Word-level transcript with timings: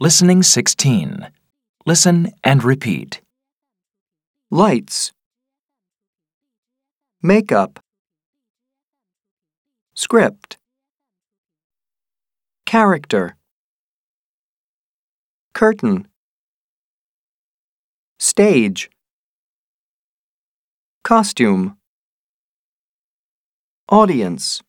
Listening 0.00 0.42
16. 0.42 1.30
Listen 1.86 2.32
and 2.42 2.64
repeat. 2.64 3.20
Lights. 4.50 5.12
Makeup. 7.22 7.78
Script. 9.94 10.58
Character. 12.66 13.36
Curtain. 15.52 16.08
Stage. 18.18 18.90
Costume. 21.04 21.76
Audience. 23.88 24.60